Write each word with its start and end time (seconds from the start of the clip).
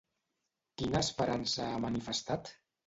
Quina 0.81 1.03
esperança 1.07 1.69
ha 1.71 1.79
manifestat? 1.89 2.55